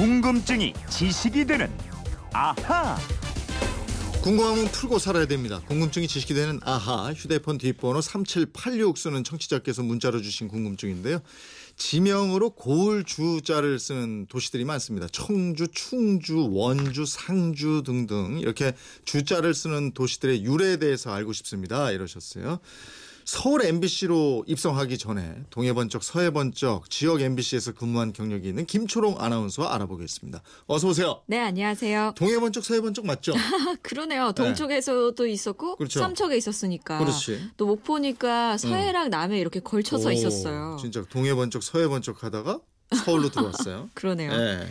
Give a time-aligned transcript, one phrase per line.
[0.00, 1.70] 궁금증이 지식이 되는
[2.32, 2.96] 아하.
[4.22, 5.60] 궁금하면 풀고 살아야 됩니다.
[5.68, 11.20] 궁금증이 지식이 되는 아하 휴대폰 뒷번호 3786 쓰는 청취자께서 문자로 주신 궁금증인데요.
[11.76, 15.06] 지명으로 고을 주자를 쓰는 도시들이 많습니다.
[15.12, 18.72] 청주, 충주, 원주, 상주 등등 이렇게
[19.04, 21.90] 주자를 쓰는 도시들의 유래에 대해서 알고 싶습니다.
[21.90, 22.60] 이러셨어요.
[23.24, 30.42] 서울 MBC로 입성하기 전에 동해번쩍 서해번쩍 지역 MBC에서 근무한 경력이 있는 김초롱 아나운서와 알아보겠습니다.
[30.66, 31.22] 어서 오세요.
[31.26, 32.14] 네, 안녕하세요.
[32.16, 33.32] 동해번쩍 서해번쩍 맞죠?
[33.34, 34.32] 아, 그러네요.
[34.32, 36.00] 동쪽에서도 있었고 그렇죠.
[36.00, 36.98] 삼척에 있었으니까.
[36.98, 37.50] 그렇지.
[37.56, 40.76] 또 목포니까 서해랑 남해 이렇게 걸쳐서 오, 있었어요.
[40.80, 42.60] 진짜 동해번쩍 서해번쩍 하다가
[43.04, 43.90] 서울로 들어왔어요.
[43.94, 44.32] 그러네요.
[44.32, 44.68] 예.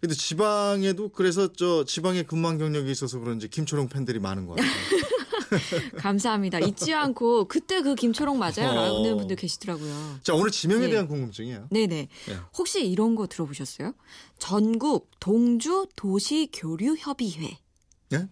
[0.00, 4.72] 근데 지방에도 그래서 저 지방에 근무한 경력이 있어서 그런지 김초롱 팬들이 많은 것 같아요.
[5.98, 6.58] 감사합니다.
[6.60, 8.70] 잊지 않고 그때 그 김초롱 맞아요?
[8.70, 8.74] 어.
[8.74, 10.20] 라는 분들 계시더라고요.
[10.22, 10.90] 자 오늘 지명에 예.
[10.90, 11.68] 대한 궁금증이에요.
[11.70, 12.08] 네네.
[12.30, 12.36] 예.
[12.56, 13.94] 혹시 이런 거 들어보셨어요?
[14.38, 17.58] 전국 동주 도시 교류 협의회.
[18.12, 18.28] 예?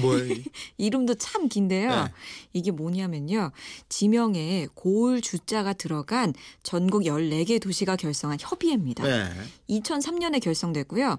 [0.00, 0.32] 뭐예요?
[0.32, 0.44] 이?
[0.78, 1.88] 이름도 참 긴데요.
[1.88, 2.12] 네.
[2.52, 3.52] 이게 뭐냐면요.
[3.88, 9.04] 지명에 고을 주자가 들어간 전국 14개 도시가 결성한 협의회입니다.
[9.04, 9.30] 네.
[9.68, 11.18] 2003년에 결성됐고요.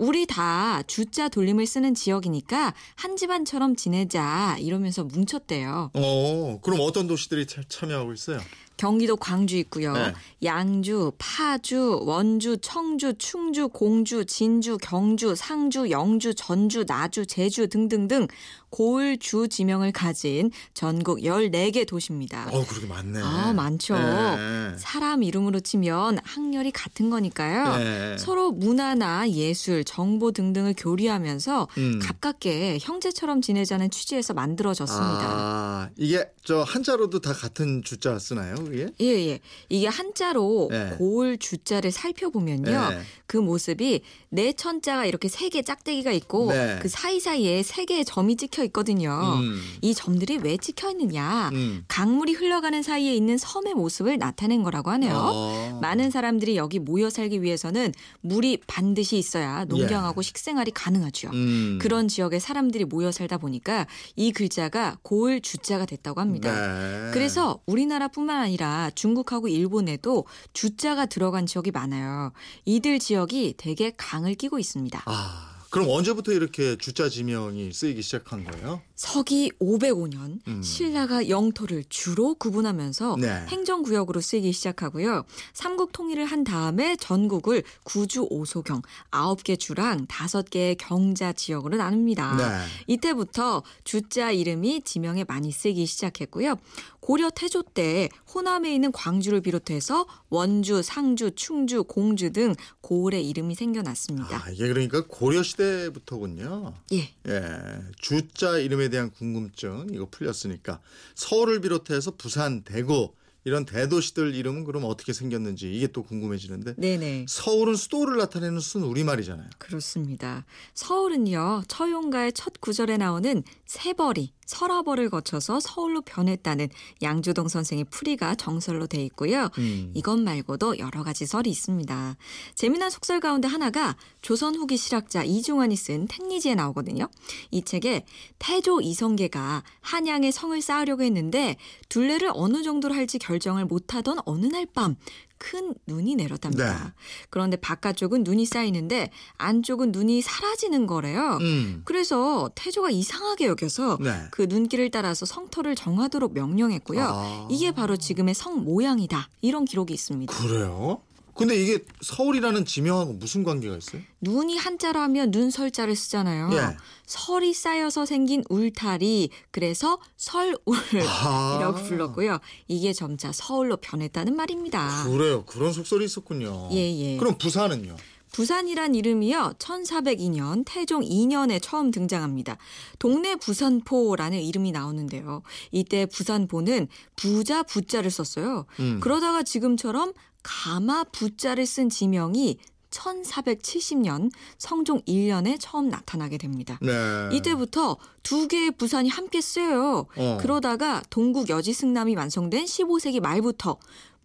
[0.00, 5.90] 우리 다 주자 돌림을 쓰는 지역이니까 한 집안처럼 지내자 이러면서 뭉쳤대요.
[5.92, 8.40] 어 그럼 어떤 도시들이 차- 참여하고 있어요?
[8.80, 9.92] 경기도 광주 있고요.
[9.92, 10.14] 네.
[10.42, 18.26] 양주, 파주, 원주, 청주, 충주, 공주, 진주, 경주, 상주, 영주, 전주, 나주, 제주 등등등
[18.70, 22.48] 고을 주 지명을 가진 전국 14개 도시입니다.
[22.52, 23.20] 어 그렇게 많네.
[23.20, 23.94] 아, 많죠.
[23.98, 24.76] 네.
[24.78, 27.76] 사람 이름으로 치면 학렬이 같은 거니까요.
[27.76, 28.16] 네.
[28.18, 31.98] 서로 문화나 예술, 정보 등등을 교류하면서 음.
[32.00, 35.20] 가깝게 형제처럼 지내자는 취지에서 만들어졌습니다.
[35.22, 38.54] 아 이게 저 한자로도 다 같은 주자 쓰나요?
[38.70, 38.88] 그게?
[39.00, 39.40] 예, 예.
[39.68, 40.90] 이게 한자로 네.
[40.98, 42.70] 고을 주자를 살펴보면요.
[42.90, 43.00] 네.
[43.26, 46.78] 그 모습이 네 천자가 이렇게 세 개 짝대기가 있고 네.
[46.80, 49.10] 그 사이사이에 세 개의 점이 찍혀 있거든요.
[49.40, 49.60] 음.
[49.82, 51.50] 이 점들이 왜 찍혀 있느냐?
[51.52, 51.84] 음.
[51.88, 55.12] 강물이 흘러가는 사이에 있는 섬의 모습을 나타낸 거라고 하네요.
[55.12, 55.78] 어.
[55.82, 61.30] 많은 사람들이 여기 모여 살기 위해서는 물이 반드시 있어야 농경하고 식생활이 가능하죠.
[61.34, 61.36] 예.
[61.36, 61.78] 음.
[61.82, 66.52] 그런 지역에 사람들이 모여 살다 보니까 이 글자가 고을 주자가 됐다고 합니다.
[66.52, 67.10] 네.
[67.12, 68.59] 그래서 우리나라뿐만 아니라
[68.94, 72.32] 중국하고 일본에도 주자가 들어간 지역이 많아요.
[72.64, 75.02] 이들 지역이 대개 강을 끼고 있습니다.
[75.06, 78.82] 아 그럼 언제부터 이렇게 주자 지명이 쓰이기 시작한 거예요?
[79.00, 80.62] 서기 505년 음.
[80.62, 83.46] 신라가 영토를 주로 구분하면서 네.
[83.48, 85.24] 행정구역으로 쓰이기 시작하고요.
[85.54, 92.36] 삼국 통일을 한 다음에 전국을 구주 오소경 9개 주랑 5개의 경자 지역으로 나눕니다.
[92.36, 92.66] 네.
[92.88, 96.58] 이때부터 주자 이름이 지명에 많이 쓰이기 시작했고요.
[97.00, 104.44] 고려 태조 때 호남에 있는 광주를 비롯해서 원주, 상주, 충주, 공주 등 고을의 이름이 생겨났습니다.
[104.44, 106.74] 아 이게 그러니까 고려 시대부터군요.
[106.92, 107.14] 예.
[107.26, 107.50] 예,
[107.98, 110.80] 주자 이름에 대한 궁금증 이거 풀렸으니까
[111.14, 113.14] 서울을 비롯해서 부산, 대구
[113.44, 117.26] 이런 대도시들 이름은 그럼 어떻게 생겼는지 이게 또 궁금해지는데 네네.
[117.28, 119.48] 서울은 수도를 나타내는 순 우리말이잖아요.
[119.58, 120.44] 그렇습니다.
[120.74, 126.68] 서울은요, 처용가의 첫 구절에 나오는 세벌이, 서라벌을 거쳐서 서울로 변했다는
[127.02, 129.48] 양주동 선생의 풀이가 정설로 돼 있고요.
[129.58, 129.92] 음.
[129.94, 132.16] 이것 말고도 여러 가지 설이 있습니다.
[132.56, 137.08] 재미난 속설 가운데 하나가 조선 후기 실학자 이중환이 쓴 택리지에 나오거든요.
[137.52, 138.04] 이 책에
[138.40, 141.56] 태조 이성계가 한양에 성을 쌓으려고 했는데
[141.88, 144.96] 둘레를 어느 정도로 할지 결 정을 못하던 어느 날 밤
[145.40, 146.84] 큰 눈이 내렸답니다.
[146.84, 146.92] 네.
[147.30, 151.38] 그런데 바깥쪽은 눈이 쌓이는데 안쪽은 눈이 사라지는 거래요.
[151.40, 151.80] 음.
[151.86, 154.12] 그래서 태조가 이상하게 여겨서 네.
[154.30, 157.02] 그 눈길을 따라서 성터를 정하도록 명령했고요.
[157.02, 157.48] 아.
[157.50, 159.30] 이게 바로 지금의 성 모양이다.
[159.40, 160.36] 이런 기록이 있습니다.
[160.36, 161.00] 그래요?
[161.40, 164.02] 근데 이게 서울이라는 지명하고 무슨 관계가 있어요?
[164.20, 166.50] 눈이 한자로 하면 눈설자를 쓰잖아요.
[166.52, 166.76] 예.
[167.06, 169.30] 설이 쌓여서 생긴 울타리.
[169.50, 171.72] 그래서 설울이라고 아.
[171.72, 172.40] 불렀고요.
[172.68, 175.04] 이게 점차 서울로 변했다는 말입니다.
[175.04, 175.46] 그래요.
[175.46, 176.68] 그런 속설이 있었군요.
[176.72, 177.16] 예, 예.
[177.16, 177.96] 그럼 부산은요?
[178.32, 179.54] 부산이란 이름이요.
[179.58, 182.56] 1402년 태종 2년에 처음 등장합니다.
[182.98, 185.42] 동네 부산포라는 이름이 나오는데요.
[185.70, 188.66] 이때 부산포는 부자 부자를 썼어요.
[188.78, 189.00] 음.
[189.00, 190.12] 그러다가 지금처럼
[190.42, 192.58] 가마 부자를 쓴 지명이
[192.90, 196.78] 1470년 성종 1년에 처음 나타나게 됩니다.
[196.82, 196.90] 네.
[197.32, 200.06] 이때부터 두 개의 부산이 함께 쓰여요.
[200.16, 200.38] 어.
[200.40, 203.78] 그러다가 동국 여지승남이 완성된 15세기 말부터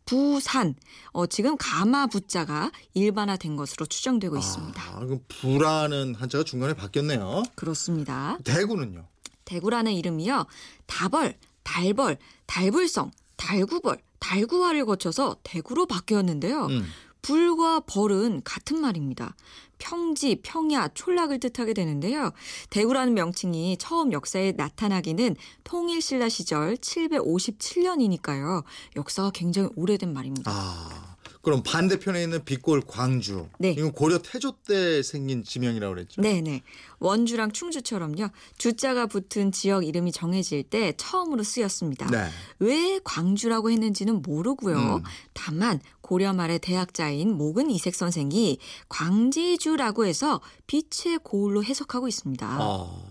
[0.05, 0.75] 부산,
[1.11, 4.81] 어, 지금 가마 부자가 일반화된 것으로 추정되고 있습니다.
[4.81, 7.43] 아, 그럼 부라는 한자가 중간에 바뀌었네요.
[7.55, 8.37] 그렇습니다.
[8.43, 9.07] 대구는요?
[9.45, 10.45] 대구라는 이름이요.
[10.85, 16.67] 다벌, 달벌, 달불성, 달구벌, 달구화를 거쳐서 대구로 바뀌었는데요.
[16.67, 16.85] 음.
[17.21, 19.35] 불과 벌은 같은 말입니다.
[19.77, 22.31] 평지, 평야, 촌락을 뜻하게 되는데요.
[22.69, 28.63] 대구라는 명칭이 처음 역사에 나타나기는 통일신라 시절 757년이니까요.
[28.95, 30.51] 역사가 굉장히 오래된 말입니다.
[30.51, 31.04] 아,
[31.45, 33.47] 그럼 반대편에 있는 빛골 광주.
[33.59, 33.69] 네.
[33.69, 36.19] 이건 고려 태조 때 생긴 지명이라고 그랬죠?
[36.19, 36.63] 네 네.
[36.97, 38.29] 원주랑 충주처럼요.
[38.57, 42.07] 주자가 붙은 지역 이름이 정해질 때 처음으로 쓰였습니다.
[42.09, 42.29] 네.
[42.57, 44.95] 왜 광주라고 했는지는 모르고요.
[44.95, 45.03] 음.
[45.33, 48.57] 다만 고려 말의 대학자인 목은 이색 선생이
[48.89, 52.47] 광지주라고 해서 빛의 고울로 해석하고 있습니다.
[52.59, 53.01] 아,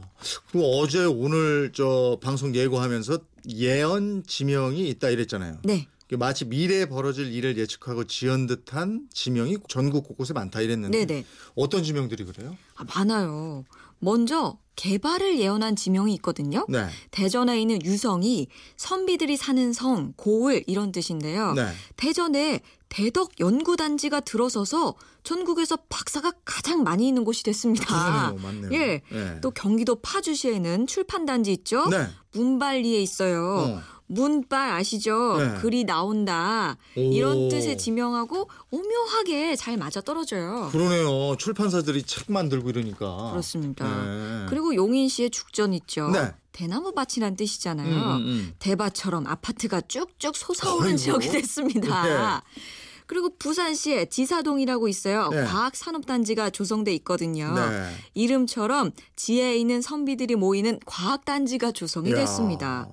[0.50, 3.18] 그 어제 오늘 저 방송 예고하면서
[3.50, 5.58] 예언 지명이 있다 이랬잖아요.
[5.62, 5.86] 네.
[6.08, 11.24] 그 마치 미래에 벌어질 일을 예측하고 지은 듯한 지명이 전국 곳곳에 많다 이랬는데 네네.
[11.54, 12.56] 어떤 지명들이 그래요?
[12.76, 13.64] 아, 많아요.
[13.98, 16.66] 먼저 개발을 예언한 지명이 있거든요.
[16.68, 16.88] 네.
[17.10, 21.52] 대전에 있는 유성이 선비들이 사는 성, 고을 이런 뜻인데요.
[21.54, 21.72] 네.
[21.96, 27.86] 대전에 대덕 연구단지가 들어서서 전국에서 박사가 가장 많이 있는 곳이 됐습니다.
[27.86, 28.42] 그러네요.
[28.42, 28.80] 맞네요.
[28.80, 29.02] 예.
[29.10, 29.40] 네.
[29.40, 31.88] 또 경기도 파주시에는 출판단지 있죠.
[31.88, 32.06] 네.
[32.32, 33.42] 문발리에 있어요.
[33.78, 33.82] 어.
[34.06, 35.36] 문발 아시죠?
[35.38, 35.54] 네.
[35.60, 36.76] 글이 나온다.
[36.96, 37.00] 오.
[37.00, 40.68] 이런 뜻의 지명하고 오묘하게 잘 맞아 떨어져요.
[40.72, 41.36] 그러네요.
[41.36, 43.30] 출판사들이 책 만들고 이러니까.
[43.30, 43.84] 그렇습니다.
[43.86, 44.46] 네.
[44.48, 46.10] 그리고 용인시에 죽전 있죠.
[46.10, 46.32] 네.
[46.52, 47.88] 대나무 밭이란 뜻이잖아요.
[47.88, 48.54] 음, 음, 음.
[48.58, 50.98] 대밭처럼 아파트가 쭉쭉 솟아오른 어이구.
[50.98, 52.42] 지역이 됐습니다.
[53.06, 55.28] 그리고 부산시에 지사동이라고 있어요.
[55.28, 55.44] 네.
[55.44, 57.52] 과학산업단지가 조성돼 있거든요.
[57.54, 57.90] 네.
[58.14, 62.14] 이름처럼 지혜에 있는 선비들이 모이는 과학단지가 조성이 야.
[62.16, 62.88] 됐습니다.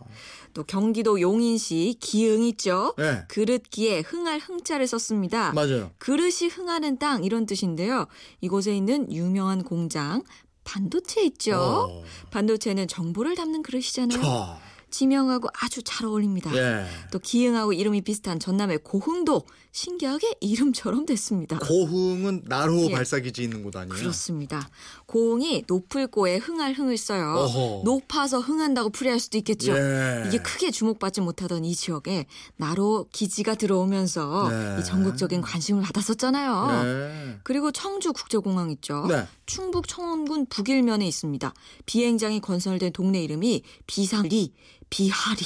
[0.53, 2.93] 또 경기도 용인시 기흥 있죠.
[2.97, 3.23] 네.
[3.27, 5.51] 그릇기에 흥할 흥자를 썼습니다.
[5.53, 5.91] 맞아요.
[5.97, 8.07] 그릇이 흥하는 땅 이런 뜻인데요.
[8.41, 10.23] 이곳에 있는 유명한 공장
[10.63, 11.55] 반도체 있죠.
[11.55, 12.03] 어.
[12.29, 14.21] 반도체는 정보를 담는 그릇이잖아요.
[14.21, 14.70] 자.
[14.91, 16.55] 지명하고 아주 잘 어울립니다.
[16.55, 16.85] 예.
[17.11, 21.57] 또 기흥하고 이름이 비슷한 전남의 고흥도 신기하게 이름처럼 됐습니다.
[21.59, 22.91] 고흥은 나로 예.
[22.91, 23.95] 발사기지 있는 곳 아니에요?
[23.95, 24.69] 그렇습니다.
[25.05, 27.35] 고흥이 높을 고에 흥할 흥을 써요.
[27.37, 27.81] 어허.
[27.85, 29.73] 높아서 흥한다고 풀이할 수도 있겠죠.
[29.75, 30.25] 예.
[30.27, 32.25] 이게 크게 주목받지 못하던 이 지역에
[32.57, 34.81] 나로 기지가 들어오면서 네.
[34.81, 36.83] 이 전국적인 관심을 받았었잖아요.
[36.83, 37.39] 네.
[37.43, 39.05] 그리고 청주 국제공항 있죠.
[39.07, 39.25] 네.
[39.45, 41.53] 충북 청원군 북일면에 있습니다.
[41.85, 44.53] 비행장이 건설된 동네 이름이 비상리,
[44.91, 45.43] 비하리,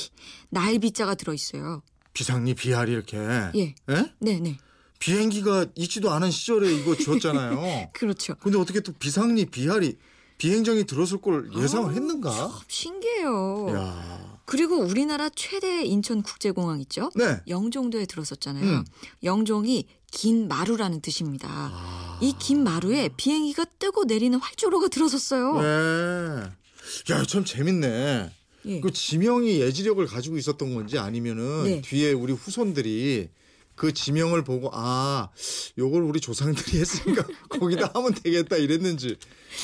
[0.50, 1.82] 날비자가 들어있어요.
[2.14, 3.18] 비상리 비하리 이렇게.
[3.18, 3.76] 예.
[3.90, 4.14] 예?
[4.20, 4.58] 네네.
[5.00, 7.92] 비행기가 있지도 않은 시절에 이거 지었잖아요.
[7.94, 8.36] 그렇죠.
[8.42, 9.98] 근데 어떻게 또 비상리 비하리
[10.38, 12.30] 비행장이 들어설 걸 예상을 아, 했는가?
[12.32, 13.68] 참 신기해요.
[13.70, 14.40] 야.
[14.46, 17.10] 그리고 우리나라 최대 인천 국제공항 있죠?
[17.16, 17.40] 네.
[17.48, 18.64] 영종도에 들어섰잖아요.
[18.64, 18.86] 음.
[19.24, 21.48] 영종이 긴 마루라는 뜻입니다.
[21.50, 22.20] 아.
[22.22, 25.62] 이긴 마루에 비행기가 뜨고 내리는 활주로가 들어섰어요.
[25.62, 27.14] 네.
[27.14, 28.32] 야, 참 재밌네.
[28.66, 28.80] 예.
[28.82, 31.82] 그 지명이 예지력을 가지고 있었던 건지 아니면은 네.
[31.82, 33.30] 뒤에 우리 후손들이
[33.76, 35.30] 그 지명을 보고 아
[35.78, 39.18] 요걸 우리 조상들이 했으니까 거기다 하면 되겠다 이랬는지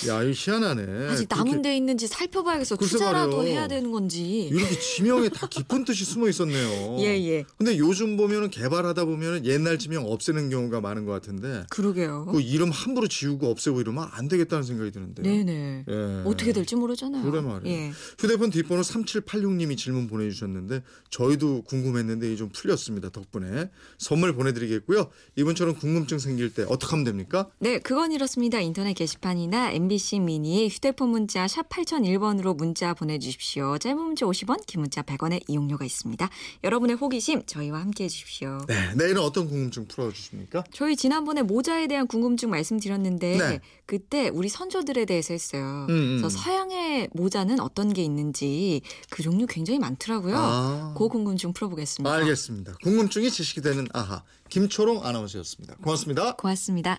[0.07, 2.77] 야 이거 희한하네 아직 남은 데 있는지 살펴봐야겠어.
[2.77, 3.57] 투자라도 말이에요.
[3.59, 4.47] 해야 되는 건지.
[4.51, 7.43] 이렇게 지명에 다 깊은 뜻이 숨어 있었네요 예, 예.
[7.57, 12.27] 근데 요즘 보면은 개발하다 보면은 옛날 지명 없애는 경우가 많은 것 같은데 그러게요.
[12.31, 15.85] 그 이름 함부로 지우고 없애고 이러면 안 되겠다는 생각이 드는데요 네네.
[15.89, 16.21] 예.
[16.25, 17.29] 어떻게 될지 모르잖아요.
[17.29, 17.77] 그래 말이에요.
[17.77, 17.91] 예.
[18.19, 23.09] 휴대폰 뒷번호 3786님이 질문 보내주셨는데 저희도 궁금했는데 좀 풀렸습니다.
[23.09, 23.69] 덕분에
[24.01, 25.09] 선물 보내드리겠고요.
[25.35, 27.49] 이번처럼 궁금증 생길 때 어떻게 하면 됩니까?
[27.59, 28.59] 네, 그건 이렇습니다.
[28.59, 33.77] 인터넷 게시판이나 MBC 미니 휴대폰 문자 샵 8001번으로 문자 보내주십시오.
[33.77, 36.29] 짧은 문자 50원, 긴 문자 100원의 이용료가 있습니다.
[36.63, 38.57] 여러분의 호기심 저희와 함께해 주십시오.
[38.67, 40.63] 네, 내일은 어떤 궁금증 풀어주십니까?
[40.73, 43.59] 저희 지난번에 모자에 대한 궁금증 말씀드렸는데 네.
[43.85, 45.85] 그때 우리 선조들에 대해서 했어요.
[45.89, 46.17] 음, 음.
[46.17, 48.81] 그래서 서양의 모자는 어떤 게 있는지
[49.11, 50.35] 그 종류 굉장히 많더라고요.
[50.35, 50.95] 아.
[50.97, 52.11] 그 궁금증 풀어보겠습니다.
[52.11, 52.73] 알겠습니다.
[52.81, 55.75] 궁금증이 지식이 되는 아하 김초롱 아나운서였습니다.
[55.75, 56.35] 고맙습니다.
[56.35, 56.97] 고맙습니다.